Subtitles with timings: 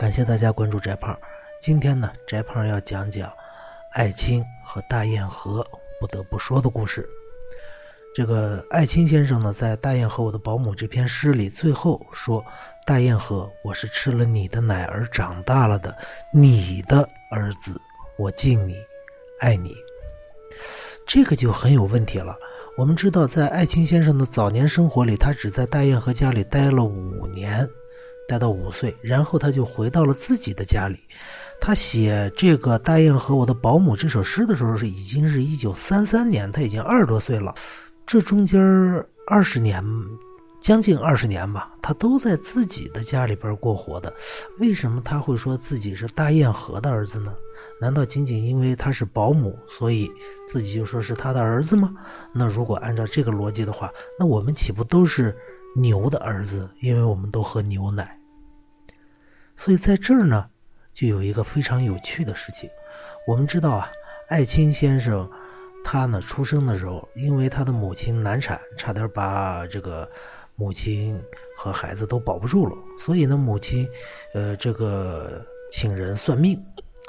[0.00, 1.14] 感谢大家关注翟胖。
[1.60, 3.30] 今天呢，翟胖要讲讲
[3.92, 5.62] 艾青和大堰河
[6.00, 7.06] 不得不说的故事。
[8.14, 12.42] 这个艾青先生呢，在《大堰河我的保姆》这篇诗里，最后说
[12.86, 15.94] ：“大堰河，我是吃了你的奶而长大了的，
[16.32, 17.78] 你的儿子，
[18.16, 18.76] 我敬你，
[19.40, 19.74] 爱你。”
[21.06, 22.34] 这个就很有问题了。
[22.78, 27.68] 我们知道，在艾青先生的早年生活里，他只在大堰河家里待了五年。
[28.30, 31.00] 待到五岁，然后他就回到了自己的家里。
[31.60, 37.52] 他写这个《大雁和我的保姆》这首诗的时候，是已经是一九三三年，他已经二十多岁了。
[38.06, 38.62] 这中间
[39.26, 39.84] 二十年，
[40.60, 44.12] 将近二十年吧，他都在自己的家里边过活的。
[44.60, 47.34] 为什么他会说自己是大堰河的儿子呢？
[47.80, 50.08] 难道仅仅因为他是保姆，所以
[50.46, 51.92] 自己就说是他的儿子吗？
[52.32, 55.36] 那如果按照这个逻辑的话，那我们岂不都是
[55.76, 56.68] 牛的儿子？
[56.80, 58.16] 因为我们都喝牛奶。
[59.60, 60.48] 所以在这儿呢，
[60.90, 62.66] 就有一个非常有趣的事情。
[63.28, 63.92] 我们知道啊，
[64.30, 65.30] 艾青先生
[65.84, 70.10] 他呢出生的时候，因为他的母亲难产，差点把这个
[70.56, 71.22] 母亲
[71.58, 72.74] 和孩子都保不住了。
[72.98, 73.86] 所以呢，母亲
[74.32, 76.58] 呃这个请人算命，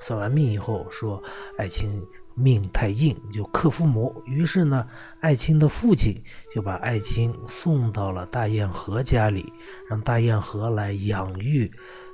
[0.02, 1.24] 算完命以后说
[1.58, 2.06] 艾青
[2.36, 4.22] 命太硬，就克父母。
[4.26, 4.86] 于是呢，
[5.22, 6.22] 艾青的父亲
[6.54, 9.54] 就把艾青送到了大堰河家里，
[9.90, 11.72] 让大堰河来养育。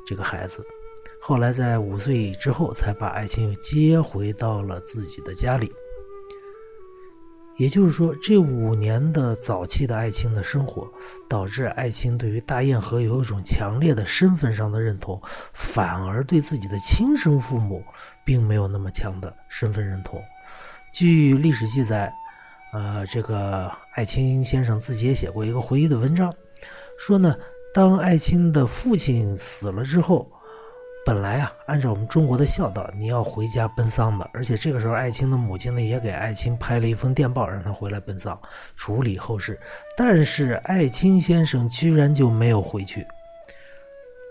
[0.08, 0.66] 这个孩子，
[1.19, 5.69] 后来在五岁之后，才把爱青又接回到了自己的家里。
[7.58, 10.89] 也就是说，这五年的早期的爱青的生活，
[11.28, 15.22] 导致爱青对于大堰河有一种强烈的身份上的认同，
[15.53, 17.84] 反而对自己的亲生父母
[18.24, 20.24] 并没有那么强的身份认同。
[20.94, 22.13] 据历史记载，
[22.72, 26.34] 呃，这个爱青先生自己也写过一个回忆的文章，
[26.97, 27.35] 说呢。
[27.77, 30.27] 当艾青的父亲死了之后，
[31.05, 34.27] 本来啊，按照我们中国的孝道，你要回家奔丧的。
[34.33, 38.41] 而且这个时候，艾青的母亲呢，也给艾青拍了一封电报，让他回来奔丧，
[38.75, 39.59] 处理后事。
[39.95, 43.05] 但是艾青先生居然就没有回去，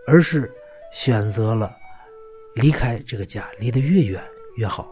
[0.09, 0.53] 而是
[0.93, 1.73] 选择了
[2.57, 4.21] 离开这个家，离得越远
[4.57, 4.91] 越好。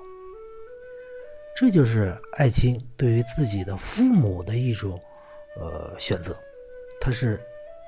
[1.56, 4.96] 这就是艾青对于自己的父母的一种
[5.60, 6.38] 呃选择，
[7.00, 7.40] 他是。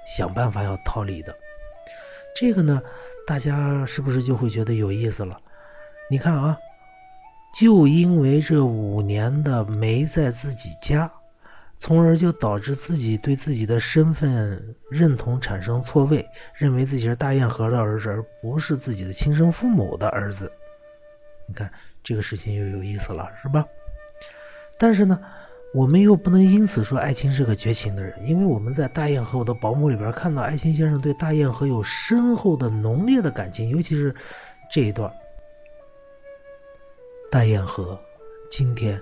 [0.06, 1.36] 想办法要逃离的，
[2.34, 2.80] 这个呢，
[3.26, 5.36] 大家是不是就会觉得有意思了？
[6.08, 6.56] 你看啊，
[7.58, 11.10] 就因为这五年的没在自己家，
[11.76, 16.24] 从而就导致自己对自己的身份认同产生错位，
[16.54, 20.50] 认为自己是大雁河的儿子，而不是自己的亲生父母的儿子。
[21.48, 21.68] 你看
[22.04, 23.66] 这个事情又有意思了，是吧？
[24.78, 25.20] 但是呢。
[25.74, 34.14] 我们又不能因此说艾青是个绝情的人，因为我们在《大雁和我的保姆》里边看到艾青先生对大雁河有深厚的、浓烈的感情，尤其是
[34.70, 35.12] 这一段
[37.30, 38.00] ：“大雁河，
[38.50, 38.98] 今天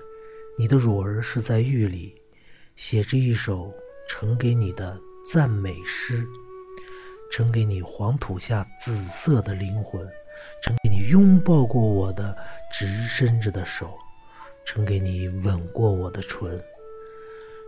[0.57, 2.13] 你的乳儿是在狱里，
[2.75, 3.73] 写着一首
[4.09, 4.99] 呈给你的
[5.31, 6.25] 赞美诗，
[7.31, 10.05] 呈给你黄土下紫色的灵魂，
[10.61, 12.35] 呈给你拥抱过我的
[12.69, 13.97] 直伸着的手。”
[14.65, 16.61] 呈给你吻过我的唇，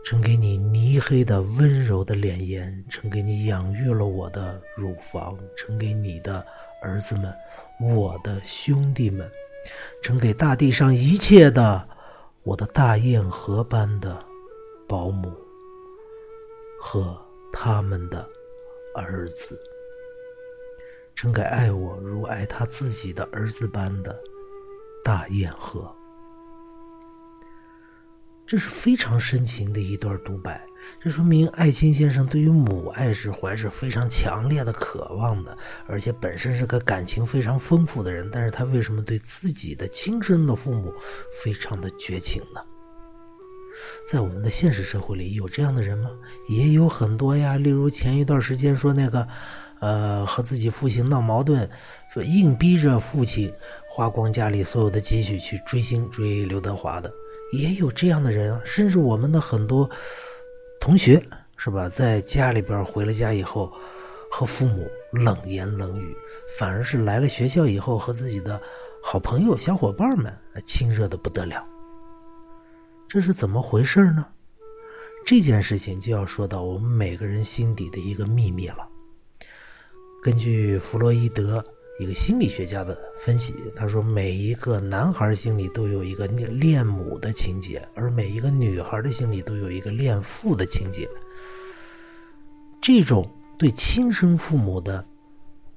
[0.04, 6.46] 呈给你泥黑的温柔的脸颜，呈给你养育了我的乳房，呈给你的
[6.82, 7.34] 儿子们，
[7.80, 9.30] 我的兄弟们，
[10.02, 11.88] 呈给大地上一切的
[12.44, 14.24] 我的大雁河般的
[14.88, 15.32] 保姆
[16.82, 17.20] 和
[17.54, 18.28] 他们的
[18.96, 19.60] 儿子，
[21.16, 24.18] 呈给爱我如爱他自己的儿子般的
[25.04, 25.94] 大雁河。
[28.48, 30.66] 这是非常深情的一段独白，
[31.04, 35.56] 这说明艾青先生对于母爱是怀着非常强烈的渴望的，
[35.86, 38.30] 而且本身是个感情非常丰富的人。
[38.32, 40.94] 但是他为什么对自己的亲生的父母
[41.44, 42.62] 非常的绝情呢？
[44.10, 46.10] 在我们的现实社会里，有这样的人吗？
[46.48, 47.58] 也有很多呀。
[47.58, 49.28] 例如前一段时间说那个，
[49.82, 51.70] 呃，和自己父亲闹矛盾，
[52.14, 53.52] 说硬逼着父亲
[53.90, 57.12] 花光家里所有的积蓄去追星追刘德华的。
[57.52, 59.90] 也有这样的人，甚至我们的很多
[60.80, 61.24] 同学，
[61.58, 61.88] 是吧？
[61.88, 63.72] 在家里边回了家以后，
[64.32, 66.16] 和父母冷言冷语，
[66.60, 68.62] 反而是来了学校以后，和自己的
[69.02, 70.34] 好朋友、小伙伴们
[70.66, 71.66] 亲热的不得了。
[73.08, 74.26] 这是怎么回事呢？
[75.26, 78.88] 这件事情就要说到我们每个人心底的一个秘密了。
[80.22, 81.64] 根据弗洛伊德。
[82.00, 91.10] 一个心理学家的分析，他说，每一个男孩心里都有一个恋母的情节，而每一个女孩的心里都有一个恋父的情节。
[92.80, 93.28] 这种
[93.58, 95.04] 对亲生父母的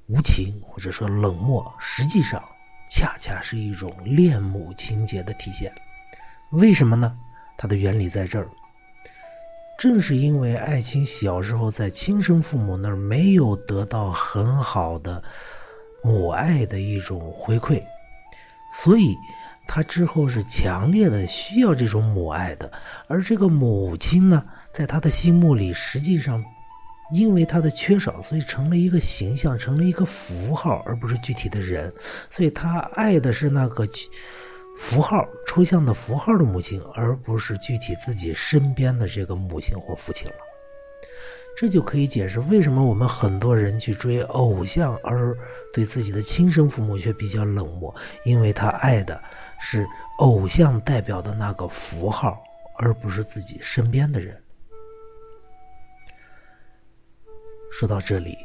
[0.05, 2.39] 无情或者说冷漠，实际上
[2.87, 5.73] 恰恰是一种恋母情节的体现。
[6.51, 7.17] 为什么呢？
[7.57, 8.47] 它的原理在这儿。
[9.79, 15.23] 正是因为艾青小时候在亲生父母那儿没有得到很好的
[16.03, 17.81] 母爱的一种回馈，
[18.73, 19.15] 所以
[19.67, 22.71] 他之后是强烈的需要这种母爱的。
[23.07, 24.43] 而这个母亲呢，
[24.73, 26.43] 在他的心目里，实际上
[27.13, 31.93] 因为他的缺少，所以成了一个形象，成了一个符号，而不是具体的人。
[32.29, 33.87] 所以他爱的是那个。
[34.79, 40.33] 符号抽象的符号的母亲，而不是具体自己身边的这个母亲或父亲了。
[41.55, 45.37] 这就可以解释为什么我们很多人去追偶像，而
[45.73, 47.93] 对自己的亲生父母却比较冷漠，
[48.23, 49.21] 因为他爱的
[49.59, 49.87] 是
[50.19, 52.41] 偶像代表的那个符号，
[52.77, 54.41] 而不是自己身边的人。
[57.71, 58.37] 说到这里，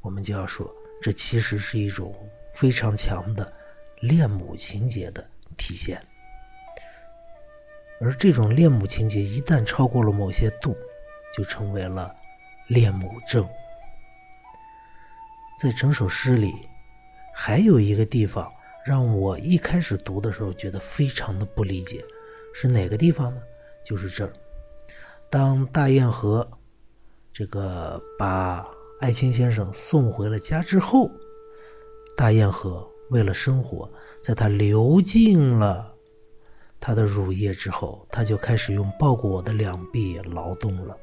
[0.00, 0.68] 我们就要说，
[1.00, 2.14] 这其实是一种
[2.54, 3.52] 非常强的
[4.00, 5.24] 恋母情节的。
[5.56, 6.04] 体现，
[8.00, 10.76] 而这种恋母情节一旦超过了某些度，
[11.36, 12.14] 就成为了
[12.68, 13.48] 恋母症。
[15.60, 16.54] 在整首诗里，
[17.34, 18.50] 还有一个地方
[18.84, 22.04] 让我一开始读的时候觉得非常的不理解，
[22.54, 23.42] 是哪个地方呢？
[23.84, 24.32] 就是这儿，
[25.28, 26.48] 当大堰河
[27.32, 28.66] 这个把
[29.00, 31.10] 爱卿先生送回了家之后，
[32.16, 33.90] 大堰河为了生活。
[34.22, 35.94] 在他流尽了
[36.80, 40.96] 他的乳液之后，他就开始用抱过我的两臂劳动了。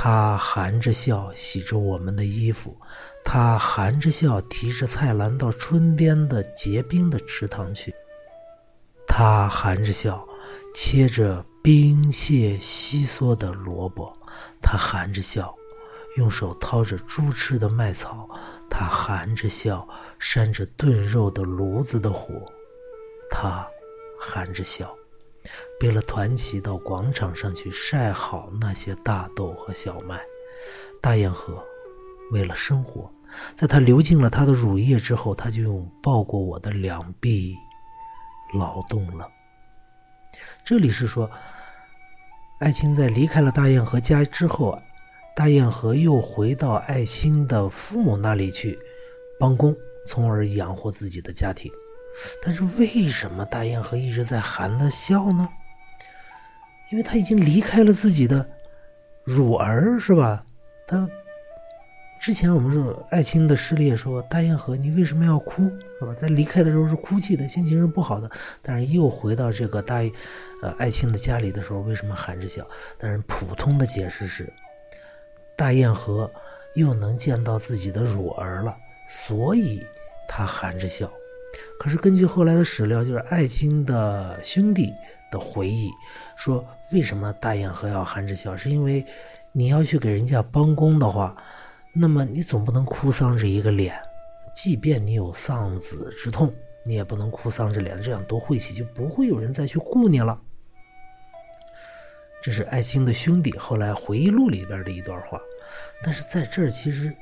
[0.00, 2.80] 他含着笑洗着我们的衣服，
[3.24, 7.92] 他含着笑提着菜篮到村边的结冰的池塘去。
[9.08, 10.24] 他含着笑
[10.72, 14.16] 切着冰屑稀缩的萝卜，
[14.62, 15.52] 他含着笑
[16.16, 18.30] 用手掏着猪吃的麦草，
[18.70, 19.86] 他含着笑。
[20.20, 22.44] 扇着炖肉的炉子的火，
[23.30, 23.64] 他
[24.20, 24.92] 含着笑，
[25.80, 30.20] 背了团旗到广场上去晒好那些大豆和小麦。
[31.00, 31.62] 大堰河
[32.32, 33.10] 为了生活，
[33.54, 37.54] 在他流尽了他的乳液之后，他就用抱过我的两臂
[38.54, 39.28] 劳动了。
[40.64, 41.30] 这里是说，
[42.60, 44.78] 艾青在离开了大堰河家之后，
[45.34, 48.78] 大堰河又回到艾青的父母那里去
[49.38, 49.74] 帮工。
[50.06, 51.70] 从而养活自己的家庭，
[52.42, 55.48] 但是为什么大堰河一直在含着笑呢？
[56.90, 58.48] 因为他已经离开了自己的
[59.24, 60.44] 乳儿，是吧？
[60.86, 61.08] 他
[62.20, 65.64] 之前我们说爱卿的诗里也说，大堰河你为什么要哭，
[66.00, 66.14] 是吧？
[66.14, 68.30] 在离开的时候是哭泣的，心情是不好的。
[68.62, 69.96] 但是又回到这个大
[70.62, 72.66] 呃爱卿的家里的时候，为什么含着笑？
[72.98, 74.52] 但是普通的解释是，
[75.56, 76.30] 大堰河
[76.74, 78.76] 又能见到自己的乳儿了，
[79.06, 79.86] 所以。
[80.30, 81.10] 他含着笑，
[81.78, 84.92] 可是根据后来的史料，就是爱卿的兄弟
[85.30, 85.88] 的回忆
[86.36, 88.56] 说，为什么大堰河要含着笑？
[88.56, 89.06] 是因为
[89.52, 91.36] 你要去给人家帮工的话，
[91.94, 93.94] 那么你总不能哭丧着一个脸，
[94.54, 96.52] 即便你有丧子之痛，
[96.84, 100.36] 你也不能哭丧着脸，这样多晦气，就不会有人再去雇你了。
[102.42, 105.40] 这是爱卿的兄弟后来回忆录里边的一段话，
[106.02, 107.14] 但是在这儿其实。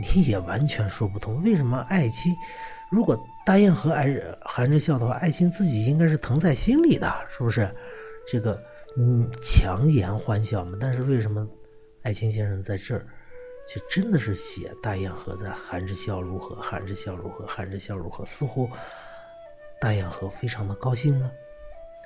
[0.00, 2.34] 你也完全说不通，为什么爱卿，
[2.90, 4.08] 如果大堰河爱
[4.42, 7.68] 含着笑的话，爱卿自己应该是疼在心里的，是不是？
[8.28, 8.62] 这个
[8.96, 10.76] 嗯，强颜欢笑嘛。
[10.80, 11.46] 但是为什么
[12.02, 13.06] 爱卿先生在这儿，
[13.68, 18.24] 就真的是写大堰河在含着笑如何，含着笑如何，含着笑如何？
[18.26, 18.68] 似乎
[19.80, 21.30] 大堰河非常的高兴呢。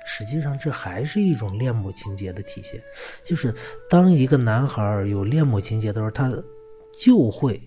[0.07, 2.79] 实际上，这还是一种恋母情节的体现，
[3.23, 3.53] 就是
[3.89, 6.31] 当一个男孩有恋母情节的时候，他
[6.99, 7.59] 就会。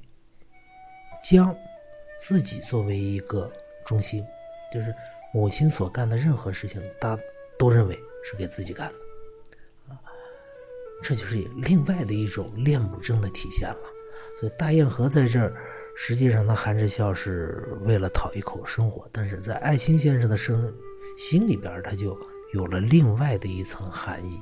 [1.22, 1.54] 将
[2.16, 3.50] 自己作为一个
[3.84, 4.26] 中心，
[4.72, 4.94] 就是
[5.32, 7.18] 母亲所干的任何事情，他
[7.58, 8.88] 都认为是给自己干
[9.88, 10.00] 的，啊，
[11.02, 13.78] 这就是另外的一种恋母症的体现了。
[14.38, 15.52] 所以大堰河在这儿，
[15.96, 20.72] 实际上他含着笑是为了讨一口生活，但是在爱卿先生的生
[21.18, 22.16] 心里边，他就
[22.52, 24.40] 有了另外的一层含义。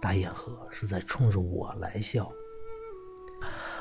[0.00, 2.30] 大堰河是在冲着我来笑。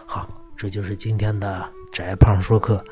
[0.06, 1.74] 好，这就是今天的。
[1.92, 2.84] 翟胖说课，